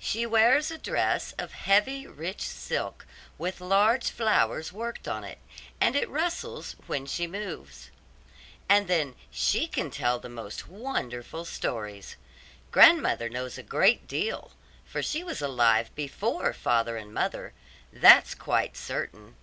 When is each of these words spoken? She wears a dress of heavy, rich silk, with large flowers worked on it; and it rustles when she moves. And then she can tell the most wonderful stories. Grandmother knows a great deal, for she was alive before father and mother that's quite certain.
She 0.00 0.26
wears 0.26 0.72
a 0.72 0.76
dress 0.76 1.30
of 1.38 1.52
heavy, 1.52 2.04
rich 2.04 2.40
silk, 2.40 3.06
with 3.38 3.60
large 3.60 4.10
flowers 4.10 4.72
worked 4.72 5.06
on 5.06 5.22
it; 5.22 5.38
and 5.80 5.94
it 5.94 6.08
rustles 6.08 6.72
when 6.88 7.06
she 7.06 7.28
moves. 7.28 7.92
And 8.68 8.88
then 8.88 9.14
she 9.30 9.68
can 9.68 9.92
tell 9.92 10.18
the 10.18 10.28
most 10.28 10.66
wonderful 10.66 11.44
stories. 11.44 12.16
Grandmother 12.72 13.28
knows 13.28 13.56
a 13.56 13.62
great 13.62 14.08
deal, 14.08 14.50
for 14.84 15.00
she 15.00 15.22
was 15.22 15.40
alive 15.40 15.94
before 15.94 16.52
father 16.52 16.96
and 16.96 17.14
mother 17.14 17.52
that's 17.92 18.34
quite 18.34 18.76
certain. 18.76 19.36